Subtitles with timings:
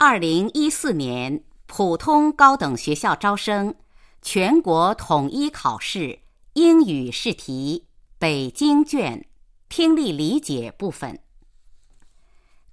[0.00, 3.74] 二零一四年普通高等学校招生
[4.22, 6.20] 全国统一考试
[6.52, 9.26] 英语试题北京卷
[9.68, 11.18] 听力理解部分。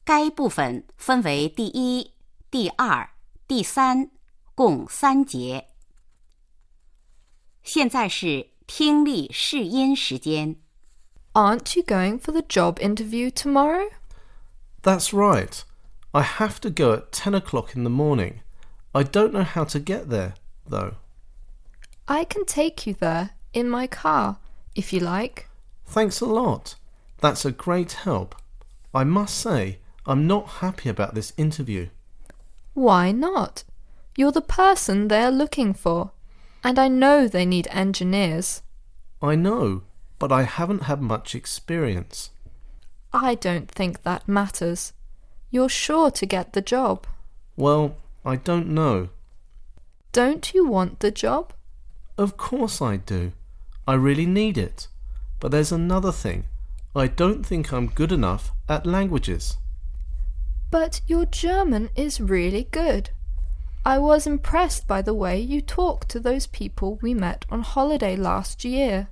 [0.04, 2.14] 该部分分为第一、
[2.52, 3.10] 第二、
[3.47, 4.12] 第三，
[4.53, 5.69] 共三节。
[7.63, 10.57] 现在是听力试音时间。
[11.33, 13.89] Aren't you going for the job interview tomorrow?
[14.83, 15.63] That's right.
[16.16, 18.40] I have to go at 10 o'clock in the morning.
[18.94, 20.35] I don't know how to get there,
[20.66, 20.95] though.
[22.08, 24.38] I can take you there in my car,
[24.75, 25.49] if you like.
[25.86, 26.75] Thanks a lot.
[27.20, 28.34] That's a great help.
[28.94, 31.89] I must say, I'm not happy about this interview.
[32.73, 33.66] Why not?
[34.16, 36.11] You're the person they're looking for,
[36.63, 38.61] and I know they need engineers.
[39.22, 39.81] I know,
[40.17, 42.30] but I haven't had much experience.
[43.11, 44.94] I don't think that matters.
[45.55, 47.08] You're sure to get the job.
[47.55, 47.95] Well,
[48.26, 49.08] I don't know.
[50.12, 51.53] Don't you want the job?
[52.17, 53.31] Of course I do.
[53.88, 54.89] I really need it.
[55.39, 56.44] But there's another thing.
[56.94, 59.56] I don't think I'm good enough at languages.
[60.72, 63.12] But your German is really good.
[63.86, 68.17] I was impressed by the way you talked to those people we met on holiday
[68.17, 69.08] last year.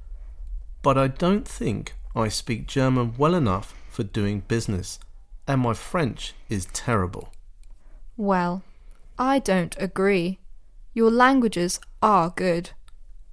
[0.81, 4.99] But I don't think I speak German well enough for doing business,
[5.47, 7.33] and my French is terrible.
[8.17, 8.63] Well,
[9.17, 10.39] I don't agree.
[10.93, 12.71] Your languages are good.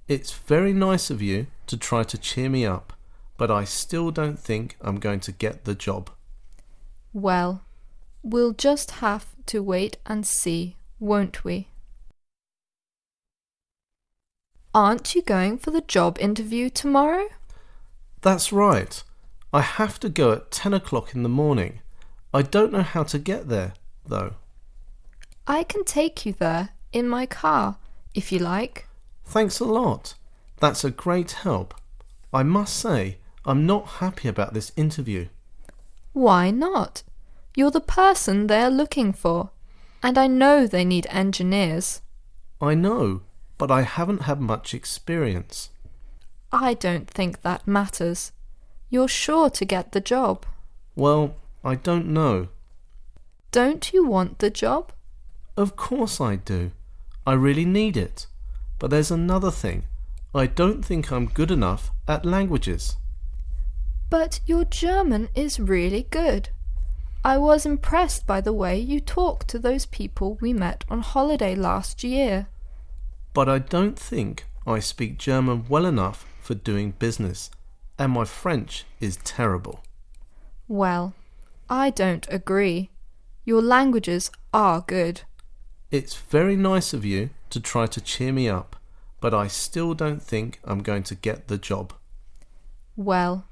[0.07, 2.93] It's very nice of you to try to cheer me up,
[3.37, 6.09] but I still don't think I'm going to get the job.
[7.13, 7.61] Well,
[8.23, 11.67] we'll just have to wait and see, won't we?
[14.73, 17.27] Aren't you going for the job interview tomorrow?
[18.21, 19.03] That's right.
[19.51, 21.81] I have to go at 10 o'clock in the morning.
[22.33, 23.73] I don't know how to get there,
[24.05, 24.35] though.
[25.47, 27.77] I can take you there in my car,
[28.13, 28.87] if you like.
[29.25, 30.13] Thanks a lot.
[30.59, 31.73] That's a great help.
[32.33, 35.27] I must say, I'm not happy about this interview.
[36.13, 37.03] Why not?
[37.55, 39.49] You're the person they're looking for,
[40.01, 42.01] and I know they need engineers.
[42.61, 43.21] I know,
[43.57, 45.69] but I haven't had much experience.
[46.51, 48.31] I don't think that matters.
[48.89, 50.45] You're sure to get the job.
[50.95, 52.47] Well, I don't know.
[53.51, 54.91] Don't you want the job?
[55.57, 56.71] Of course I do.
[57.25, 58.27] I really need it.
[58.79, 59.83] But there's another thing.
[60.33, 62.95] I don't think I'm good enough at languages.
[64.09, 66.49] But your German is really good.
[67.23, 71.53] I was impressed by the way you talked to those people we met on holiday
[71.53, 72.47] last year.
[73.33, 77.51] But I don't think I speak German well enough for doing business,
[77.99, 79.83] and my French is terrible.
[80.67, 81.13] Well,
[81.70, 82.90] I don't agree.
[83.44, 85.22] Your languages are good.
[85.90, 88.76] It's very nice of you to try to cheer me up,
[89.20, 91.92] but I still don't think I'm going to get the job.
[92.96, 93.44] Well,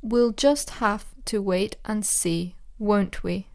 [0.00, 3.46] we'll just have to wait and see, won't we?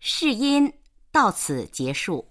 [0.00, 0.72] 试音
[1.10, 2.28] 到此结束。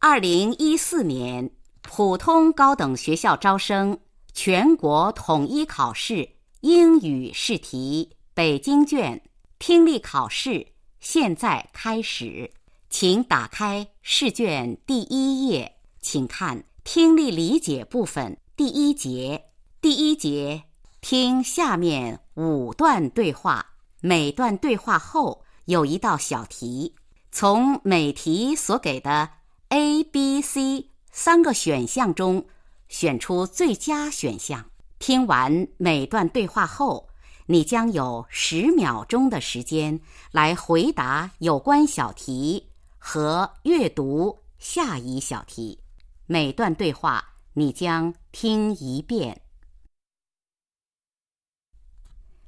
[0.00, 1.50] 二零一四年
[1.82, 3.98] 普通高等学校招生
[4.32, 6.30] 全国统一考试
[6.60, 9.21] 英语试题 北京卷
[9.59, 10.65] 听力考试
[10.99, 12.49] 现在开始，
[12.89, 19.51] 请打开试卷第一页，请看听力理解部分第一节。
[19.79, 20.63] 第一节，
[20.99, 23.63] 听下面五段对话，
[24.01, 26.95] 每段对话后有一道小题，
[27.31, 29.29] 从每题所给的
[29.69, 32.47] A、B、C 三个选项中
[32.87, 34.65] 选出最佳选项。
[34.97, 37.09] 听完每段对话后，
[37.47, 39.99] 你将有十秒钟的时间
[40.31, 45.79] 来回答有关小题和阅读下一小题。
[46.25, 49.41] 每段对话你将听一遍。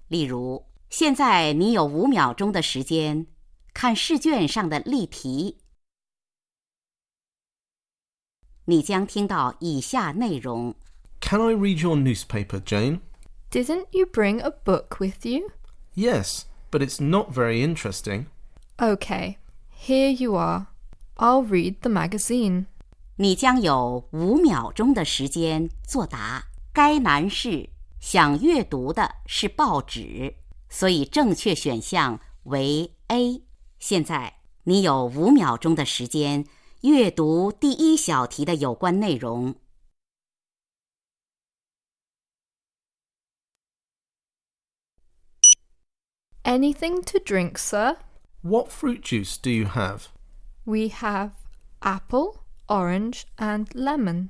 [0.07, 3.27] 例如，现在你有五秒钟的时间
[3.73, 5.57] 看试卷上的例题，
[8.65, 10.73] 你将听到以下内容。
[11.19, 13.01] Can I read your newspaper, Jane?
[13.54, 15.50] Didn't you bring a book with you?
[15.94, 18.26] Yes, but it's not very interesting.
[18.78, 19.38] Okay,
[19.70, 20.68] here you are.
[21.16, 22.66] I'll read the magazine.
[23.16, 26.46] 你将有五秒钟的时间作答。
[26.72, 27.68] 该男士
[27.98, 30.36] 想阅读的是报纸，
[30.68, 33.42] 所以正确选项为 A。
[33.78, 34.34] 现在
[34.64, 36.46] 你有五秒钟的时间
[36.82, 39.56] 阅读第一小题的有关内容。
[46.45, 47.97] Anything to drink, sir?
[48.43, 50.09] What fruit juice do you have?
[50.63, 51.31] We have
[51.81, 54.29] apple, orange, and lemon.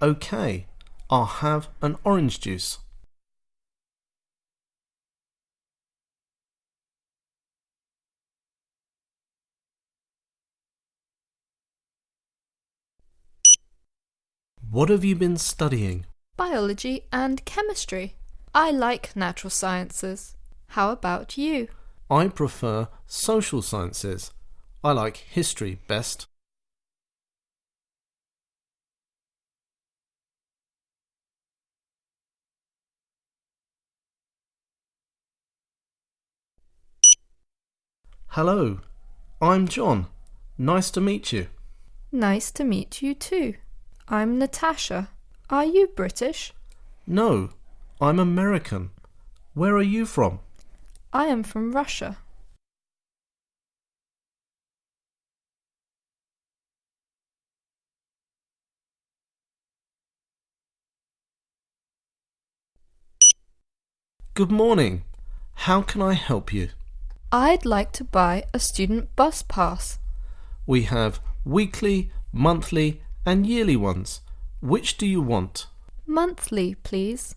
[0.00, 0.66] Okay,
[1.10, 2.78] I'll have an orange juice.
[14.70, 16.06] What have you been studying?
[16.36, 18.14] Biology and chemistry.
[18.54, 20.35] I like natural sciences.
[20.68, 21.68] How about you?
[22.10, 24.32] I prefer social sciences.
[24.84, 26.26] I like history best.
[38.28, 38.80] Hello,
[39.40, 40.08] I'm John.
[40.58, 41.46] Nice to meet you.
[42.12, 43.54] Nice to meet you too.
[44.08, 45.08] I'm Natasha.
[45.48, 46.52] Are you British?
[47.06, 47.50] No,
[47.98, 48.90] I'm American.
[49.54, 50.40] Where are you from?
[51.16, 52.18] I am from Russia.
[64.34, 65.04] Good morning.
[65.54, 66.68] How can I help you?
[67.32, 69.98] I'd like to buy a student bus pass.
[70.66, 74.20] We have weekly, monthly, and yearly ones.
[74.60, 75.66] Which do you want?
[76.06, 77.34] Monthly, please.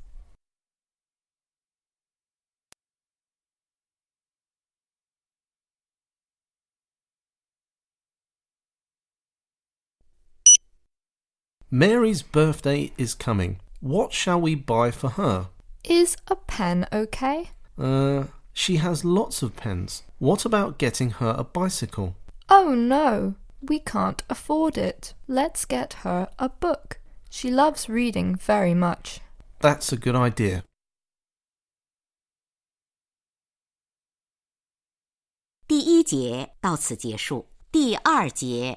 [11.72, 13.60] Mary's birthday is coming.
[13.80, 15.50] What shall we buy for her?
[15.84, 17.52] Is a pen okay?
[17.78, 18.24] Uh,
[18.54, 20.02] she has lots of pens.
[20.18, 22.16] What about getting her a bicycle?
[22.50, 25.14] Oh no, we can't afford it.
[25.28, 27.00] Let's get her a book.
[27.30, 29.20] She loves reading very much.
[29.60, 30.64] That's a good idea.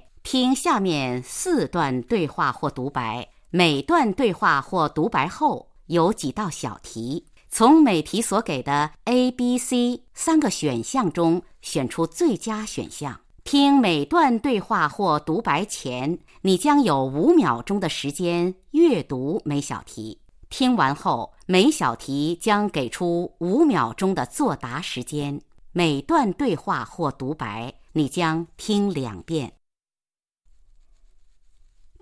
[0.22, 13.20] 听下面四段对话或独白，每段对话或独白后有几道小题，从每题所给的 A、B、C 三个选项中选出最佳选项。
[13.44, 20.20] 听每段对话或独白前，你将有五秒钟的时间阅读每小题。
[20.48, 25.40] 听完后，每小题将给出五秒钟的作答时间。
[25.72, 29.52] 每段对话或独白，你将听两遍。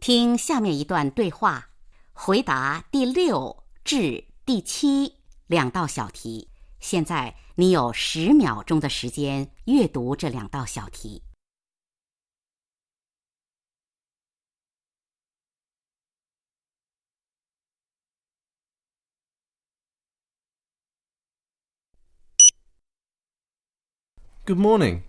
[0.00, 1.69] 听下面一段对话，
[2.14, 5.17] 回答第六至第七
[5.47, 6.49] 两道小题。
[6.79, 11.23] 现在你有十秒钟的时间阅读这两道小题。
[24.46, 25.03] Good morning.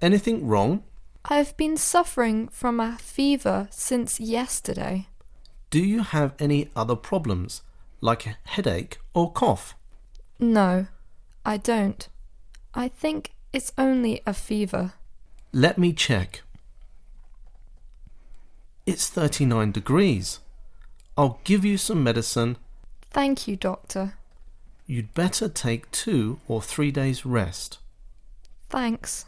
[0.00, 0.82] Anything wrong?
[1.26, 5.06] I've been suffering from a fever since yesterday.
[5.70, 7.62] Do you have any other problems,
[8.02, 9.74] like a headache or cough?
[10.38, 10.86] No,
[11.44, 12.06] I don't.
[12.74, 14.92] I think it's only a fever.
[15.52, 16.42] Let me check.
[18.84, 20.40] It's 39 degrees.
[21.16, 22.58] I'll give you some medicine.
[23.10, 24.14] Thank you, doctor.
[24.86, 27.78] You'd better take two or three days' rest.
[28.68, 29.24] Thanks.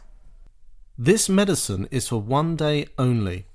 [0.99, 3.45] This medicine is for one day only.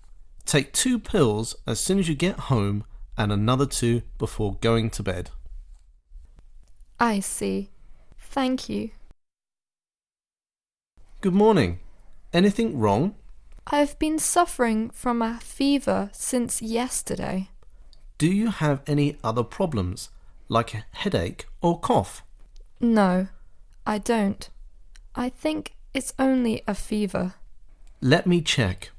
[0.46, 2.84] Take two pills as soon as you get home
[3.18, 5.30] and another two before going to bed.
[7.00, 7.70] I see.
[8.16, 8.90] Thank you.
[11.20, 11.80] Good morning.
[12.32, 13.16] Anything wrong?
[13.66, 17.50] I've been suffering from a fever since yesterday.
[18.18, 20.10] Do you have any other problems,
[20.48, 22.22] like a headache or cough?
[22.80, 23.26] No,
[23.84, 24.48] I don't.
[25.16, 27.34] I think it's only a fever.
[28.00, 28.90] Let me check.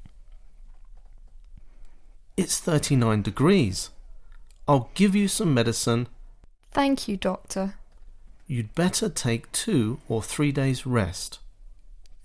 [2.36, 3.90] It's 39 degrees.
[4.66, 6.08] I'll give you some medicine.
[6.72, 7.74] Thank you, doctor.
[8.46, 11.38] You'd better take two or three days' rest.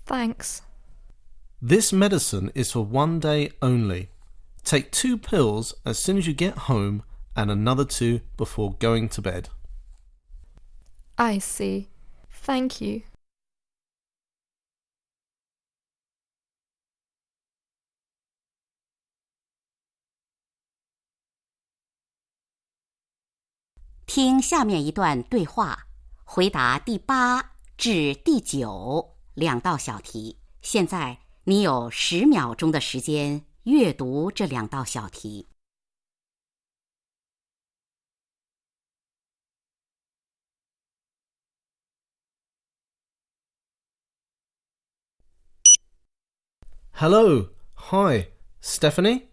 [0.06, 0.62] Thanks.
[1.62, 4.08] This medicine is for one day only.
[4.64, 7.02] Take two pills as soon as you get home
[7.36, 9.48] and another two before going to bed.
[11.16, 11.88] I see.
[12.30, 13.02] Thank you.
[24.09, 25.87] 听下面一段对话，
[26.23, 30.37] 回答第八至第九两道小题。
[30.61, 35.47] 现在你有十秒钟的时间阅读这两道小题。
[46.97, 47.49] Hello.
[47.91, 48.29] Hi.
[48.61, 49.27] Stephanie?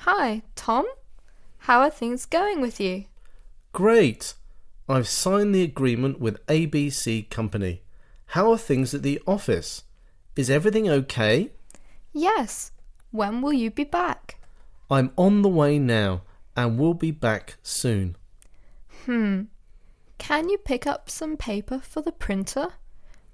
[0.00, 0.84] Hi, Tom.
[1.60, 3.04] How are things going with you?
[3.71, 4.33] Great.
[4.87, 7.83] I've signed the agreement with ABC Company.
[8.27, 9.83] How are things at the office?
[10.35, 11.51] Is everything okay?
[12.13, 12.71] Yes.
[13.11, 14.37] When will you be back?
[14.89, 16.21] I'm on the way now
[16.55, 18.15] and will be back soon.
[19.05, 19.43] Hmm.
[20.17, 22.67] Can you pick up some paper for the printer?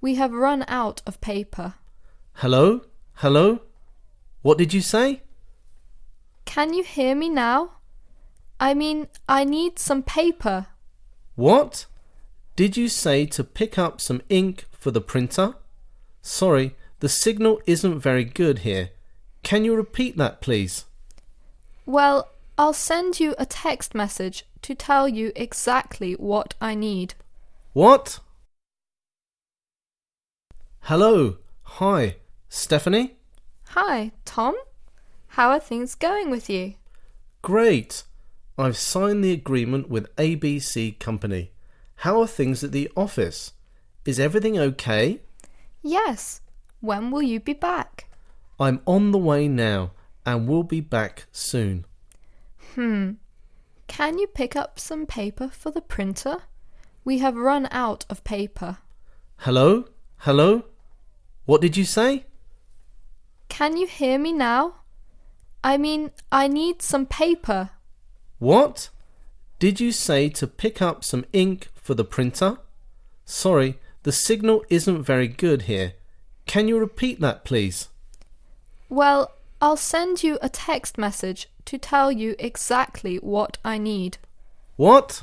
[0.01, 1.75] We have run out of paper.
[2.33, 2.81] Hello?
[3.15, 3.61] Hello?
[4.41, 5.21] What did you say?
[6.43, 7.71] Can you hear me now?
[8.59, 10.67] I mean, I need some paper.
[11.35, 11.85] What?
[12.55, 15.55] Did you say to pick up some ink for the printer?
[16.21, 18.91] Sorry, the signal isn't very good here.
[19.43, 20.85] Can you repeat that, please?
[21.85, 27.13] Well, I'll send you a text message to tell you exactly what I need.
[27.73, 28.19] What?
[30.81, 31.37] Hello.
[31.63, 32.15] Hi.
[32.47, 33.17] Stephanie?
[33.69, 34.55] Hi, Tom.
[35.29, 36.75] How are things going with you?
[37.41, 38.03] Great.
[38.57, 41.51] I've signed the agreement with ABC Company.
[41.97, 43.51] How are things at the office?
[44.05, 45.19] Is everything okay?
[45.81, 46.39] Yes.
[46.79, 48.07] When will you be back?
[48.57, 49.91] I'm on the way now
[50.25, 51.85] and will be back soon.
[52.75, 53.11] Hmm.
[53.87, 56.37] Can you pick up some paper for the printer?
[57.03, 58.77] We have run out of paper.
[59.39, 59.85] Hello?
[60.19, 60.63] Hello?
[61.45, 62.25] What did you say?
[63.49, 64.75] Can you hear me now?
[65.63, 67.71] I mean, I need some paper.
[68.38, 68.90] What?
[69.58, 72.58] Did you say to pick up some ink for the printer?
[73.24, 75.94] Sorry, the signal isn't very good here.
[76.46, 77.88] Can you repeat that, please?
[78.88, 84.16] Well, I'll send you a text message to tell you exactly what I need.
[84.76, 85.22] What?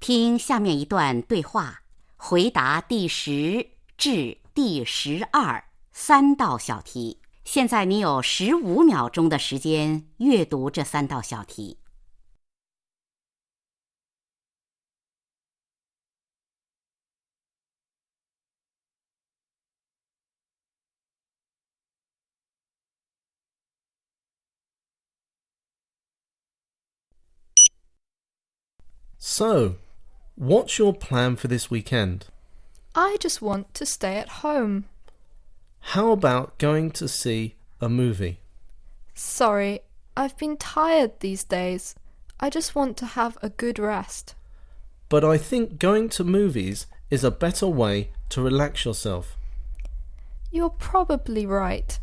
[0.00, 1.82] “听下面一段对话，
[2.21, 7.21] 回答第十至第十二三道小题。
[7.45, 11.77] 现在你有十五秒钟的时间阅读这三道小题。
[29.17, 29.75] So,
[30.39, 32.25] what's your plan for this weekend?
[32.95, 34.85] I just want to stay at home.
[35.81, 38.39] How about going to see a movie?
[39.13, 39.81] Sorry,
[40.15, 41.93] I've been tired these days.
[42.39, 44.33] I just want to have a good rest.
[45.09, 49.35] But I think going to movies is a better way to relax yourself.
[50.51, 51.99] You're probably right.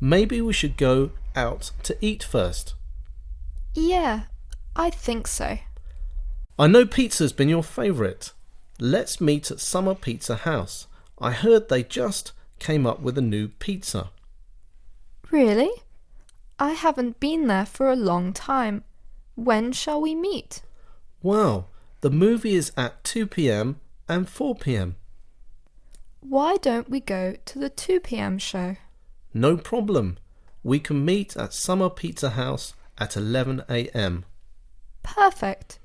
[0.00, 2.74] Maybe we should go out to eat first.
[3.74, 4.22] Yeah,
[4.76, 5.58] I think so.
[6.60, 8.32] I know pizza's been your favourite.
[8.80, 10.88] Let's meet at Summer Pizza House.
[11.20, 14.10] I heard they just came up with a new pizza.
[15.30, 15.70] Really?
[16.58, 18.82] I haven't been there for a long time.
[19.36, 20.62] When shall we meet?
[21.22, 21.66] Wow,
[22.00, 24.96] the movie is at 2 pm and 4 pm.
[26.18, 28.76] Why don't we go to the 2 pm show?
[29.32, 30.18] No problem.
[30.64, 34.24] We can meet at Summer Pizza House at 11 am.
[35.04, 35.78] Perfect.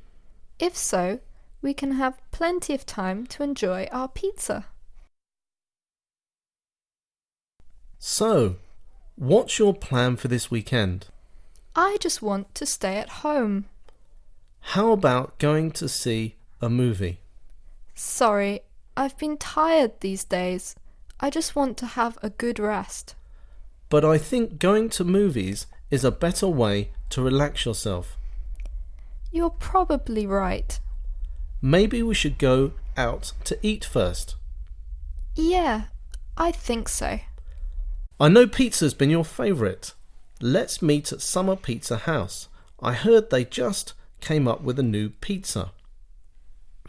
[0.63, 1.19] If so,
[1.61, 4.67] we can have plenty of time to enjoy our pizza.
[7.99, 8.55] So,
[9.17, 11.07] what's your plan for this weekend?
[11.75, 13.65] I just want to stay at home.
[14.71, 17.19] How about going to see a movie?
[17.93, 18.61] Sorry,
[18.95, 20.77] I've been tired these days.
[21.19, 23.15] I just want to have a good rest.
[23.89, 28.17] But I think going to movies is a better way to relax yourself.
[29.33, 30.79] You're probably right.
[31.59, 34.35] Maybe we should go out to eat first.
[35.35, 35.85] Yeah,
[36.37, 37.19] I think so.
[38.19, 39.95] I know pizza's been your favourite.
[40.39, 42.47] Let's meet at Summer Pizza House.
[42.79, 45.71] I heard they just came up with a new pizza.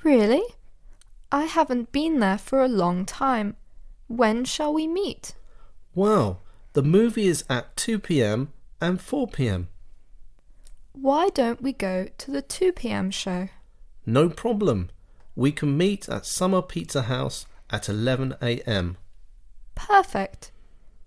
[0.02, 0.44] Really?
[1.32, 3.56] I haven't been there for a long time.
[4.06, 5.34] When shall we meet?
[5.94, 6.40] Wow,
[6.74, 9.68] the movie is at 2 pm and 4 pm.
[10.94, 13.48] Why don't we go to the 2 pm show?
[14.06, 14.90] No problem.
[15.34, 18.96] We can meet at Summer Pizza House at 11 am.
[19.74, 20.52] Perfect.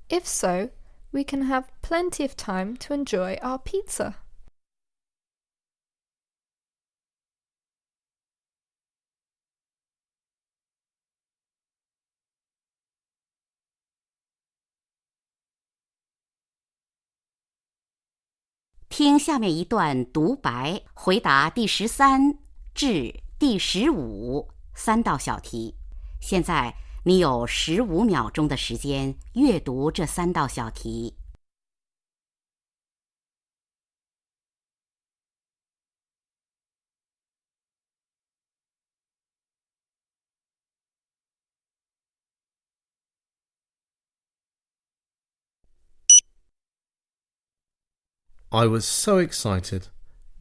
[0.10, 0.72] If so,
[1.14, 4.18] we can have plenty of time to enjoy our pizza.
[18.98, 22.40] 听下面一段独白，回答第十三
[22.74, 25.76] 至第十五三道小题。
[26.20, 26.74] 现在
[27.04, 31.16] 你有十五秒钟的时间阅读这三道小题。
[48.52, 49.90] I was so excited.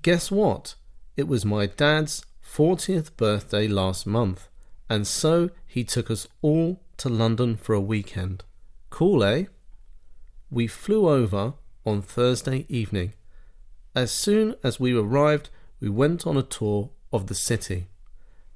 [0.03, 0.77] Guess what?
[1.17, 4.49] It was my dad's 40th birthday last month,
[4.89, 8.45] and so he took us all to London for a weekend.
[8.91, 9.45] Cool, eh?
[10.51, 13.15] We flew over on Thursday evening.
[13.95, 17.89] As soon as we arrived, we went on a tour of the city.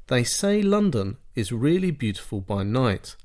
[0.06, 3.16] They say London is really beautiful by night,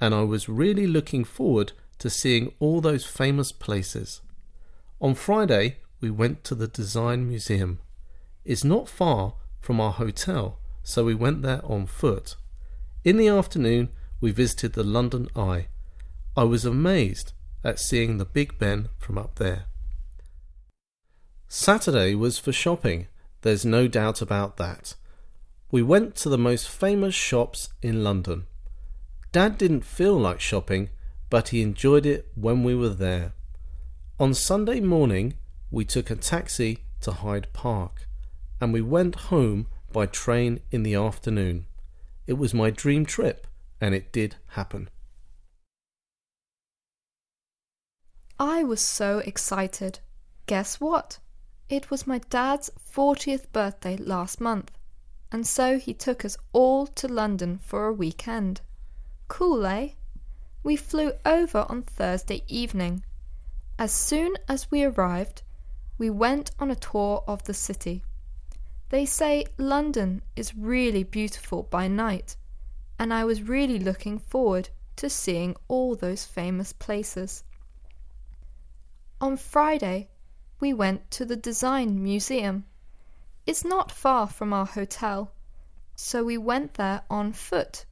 [0.00, 4.22] and I was really looking forward to seeing all those famous places.
[5.00, 7.78] On Friday, we went to the Design Museum.
[8.44, 12.34] It's not far from our hotel, so we went there on foot.
[13.04, 13.90] In the afternoon,
[14.20, 15.68] we visited the London Eye.
[16.36, 19.66] I was amazed at seeing the Big Ben from up there.
[21.46, 23.06] Saturday was for shopping,
[23.42, 24.94] there's no doubt about that.
[25.70, 28.46] We went to the most famous shops in London.
[29.30, 30.90] Dad didn't feel like shopping,
[31.30, 33.34] but he enjoyed it when we were there.
[34.20, 35.34] On Sunday morning,
[35.70, 38.08] we took a taxi to Hyde Park
[38.60, 41.66] and we went home by train in the afternoon.
[42.26, 43.46] It was my dream trip
[43.80, 44.90] and it did happen.
[48.40, 50.00] I was so excited.
[50.46, 51.20] Guess what?
[51.68, 54.72] It was my dad's 40th birthday last month,
[55.30, 58.62] and so he took us all to London for a weekend.
[59.28, 59.90] Cool, eh?
[60.64, 63.04] We flew over on Thursday evening.
[63.80, 65.42] As soon as we arrived,
[65.98, 68.02] we went on a tour of the city.
[68.88, 72.36] They say London is really beautiful by night,
[72.98, 77.44] and I was really looking forward to seeing all those famous places.
[79.20, 80.08] On Friday,
[80.58, 82.64] we went to the Design Museum.
[83.46, 85.30] It's not far from our hotel,
[85.94, 87.84] so we went there on foot.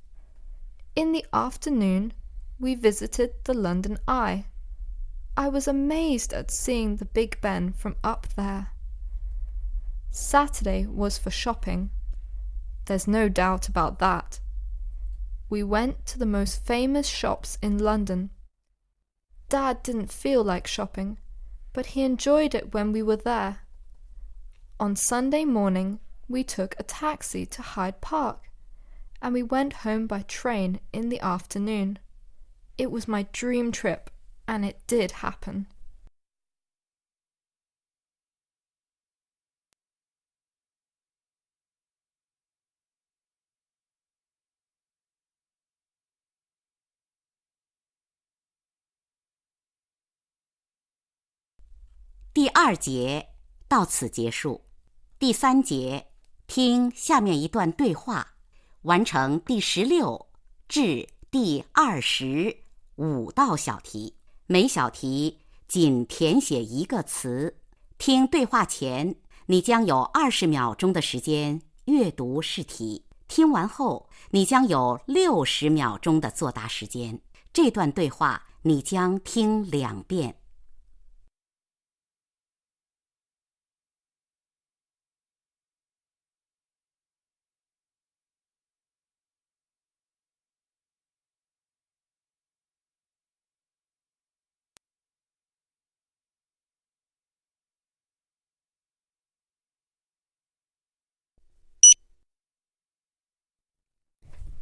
[0.97, 2.13] In the afternoon,
[2.59, 4.47] we visited the London Eye.
[5.39, 8.71] I was amazed at seeing the Big Ben from up there.
[10.11, 11.91] Saturday was for shopping.
[12.87, 14.41] There's no doubt about that.
[15.51, 18.31] We went to the most famous shops in London.
[19.51, 21.19] Dad didn't feel like shopping,
[21.75, 23.61] but he enjoyed it when we were there.
[24.81, 28.51] On Sunday morning, we took a taxi to Hyde Park,
[29.21, 31.99] and we went home by train in the afternoon.
[32.79, 34.11] It was my dream trip,
[34.46, 35.66] and it did happen.
[52.34, 53.28] 第二节
[53.68, 54.64] 到此结束。
[55.20, 56.08] 第三节，
[56.48, 58.36] 听下面一段对话，
[58.84, 60.30] 完成第十六
[60.70, 62.64] 至第二十
[62.96, 64.15] 五道小题，
[64.49, 67.57] 每小题仅填写一个词。
[67.99, 77.21] 听对话前，你将有二十秒钟的时间阅读试题；听完后，你将有六十秒钟的作答时间。
[77.53, 80.37] 这段对话你将听两遍。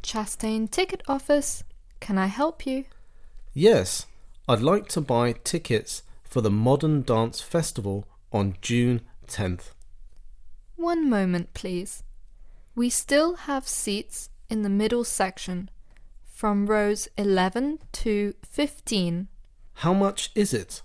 [0.05, 1.63] Chastain Ticket Office.
[1.99, 2.85] Can I help you?
[3.53, 4.05] Yes,
[4.47, 9.71] I'd like to buy tickets for the Modern Dance Festival on June 10th.
[10.75, 12.03] One moment, please.
[12.75, 15.71] We still have seats in the middle section
[16.23, 19.27] from rows 11 to 15.
[19.75, 20.83] How much is it?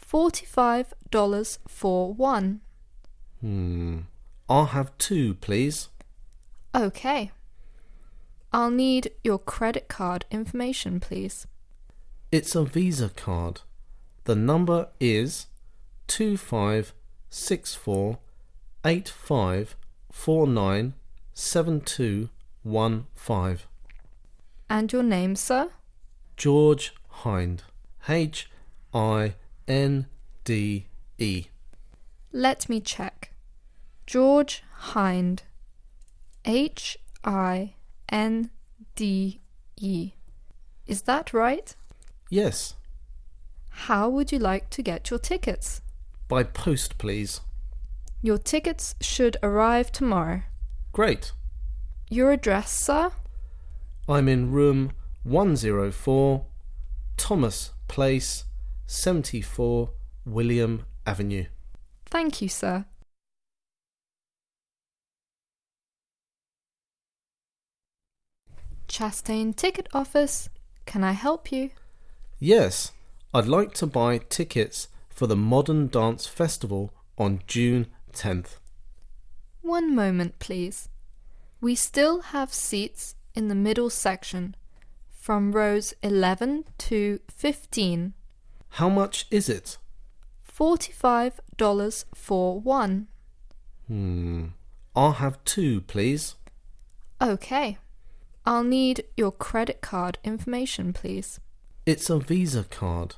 [0.00, 2.60] $45 for one.
[3.40, 4.00] Hmm.
[4.48, 5.88] I'll have two, please.
[6.72, 7.32] Okay.
[8.54, 11.48] I'll need your credit card information, please.
[12.30, 13.62] It's a Visa card.
[14.26, 15.46] The number is
[16.06, 16.94] two five
[17.28, 18.18] six four
[18.84, 19.74] eight five
[20.12, 20.94] four nine
[21.32, 22.28] seven two
[22.62, 23.66] one five.
[24.70, 25.70] And your name, sir?
[26.36, 27.64] George Hinde.
[28.08, 28.48] H
[28.94, 29.34] I
[29.66, 30.06] N
[30.44, 30.86] D
[31.18, 31.46] E.
[32.30, 33.32] Let me check.
[34.06, 34.62] George
[34.92, 35.42] Hinde.
[36.44, 37.74] H I
[38.14, 38.50] N
[38.94, 39.40] D
[39.76, 40.12] E.
[40.86, 41.74] Is that right?
[42.30, 42.76] Yes.
[43.70, 45.82] How would you like to get your tickets?
[46.28, 47.40] By post, please.
[48.22, 50.42] Your tickets should arrive tomorrow.
[50.92, 51.32] Great.
[52.08, 53.10] Your address, sir?
[54.08, 54.92] I'm in room
[55.24, 56.46] 104,
[57.16, 58.44] Thomas Place,
[58.86, 59.90] 74
[60.24, 61.46] William Avenue.
[62.06, 62.84] Thank you, sir.
[68.94, 70.48] Chastain Ticket Office.
[70.86, 71.70] Can I help you?
[72.38, 72.92] Yes,
[73.34, 78.58] I'd like to buy tickets for the Modern Dance Festival on June 10th.
[79.62, 80.90] One moment, please.
[81.60, 84.54] We still have seats in the middle section
[85.10, 88.14] from rows 11 to 15.
[88.78, 89.76] How much is it?
[90.48, 93.08] $45 for one.
[93.88, 94.46] Hmm.
[94.94, 96.36] I'll have two, please.
[97.20, 97.78] Okay.
[98.46, 101.40] I'll need your credit card information, please.
[101.86, 103.16] It's a Visa card.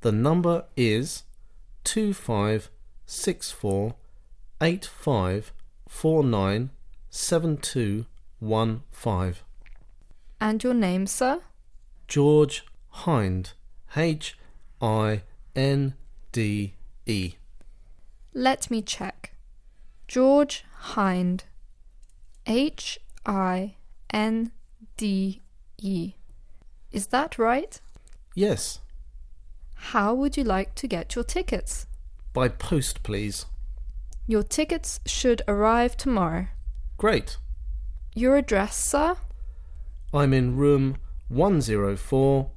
[0.00, 1.22] The number is
[1.84, 2.70] two five
[3.04, 3.94] six four
[4.60, 5.52] eight five
[5.88, 6.70] four nine
[7.10, 8.06] seven two
[8.40, 9.44] one five.
[10.40, 11.40] And your name, sir?
[12.08, 12.64] George
[13.04, 13.52] Hinde.
[13.96, 14.36] H
[14.82, 15.22] I
[15.54, 15.94] N
[16.32, 16.74] D
[17.06, 17.34] E.
[18.34, 19.32] Let me check.
[20.08, 21.44] George Hinde.
[22.46, 23.76] H I
[24.10, 24.52] N
[24.96, 25.42] D
[25.78, 26.14] E.
[26.92, 27.80] Is that right?
[28.34, 28.80] Yes.
[29.74, 31.86] How would you like to get your tickets?
[32.32, 33.46] By post, please.
[34.26, 36.46] Your tickets should arrive tomorrow.
[36.96, 37.38] Great.
[38.14, 39.16] Your address, sir?
[40.12, 40.96] I'm in room
[41.28, 42.50] 104,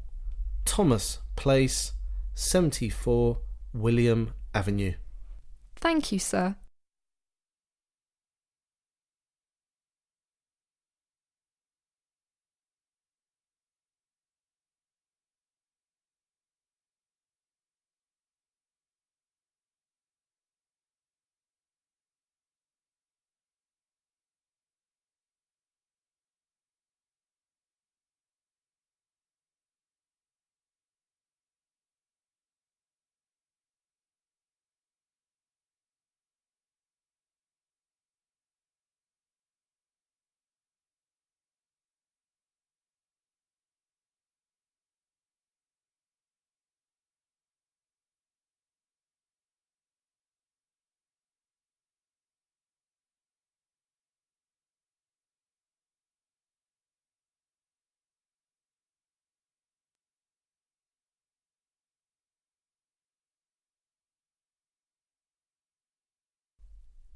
[0.65, 1.93] Thomas Place,
[2.35, 3.39] 74
[3.73, 4.93] William Avenue.
[5.75, 6.55] Thank you, sir.“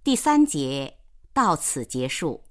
[0.03, 0.97] 第三节
[1.31, 2.43] 到此结束，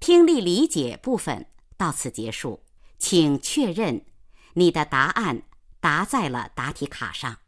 [0.00, 2.64] 听力理解部分到此结束，
[2.98, 4.04] 请确认
[4.54, 5.44] 你的答案
[5.78, 7.38] 答在了答题卡上。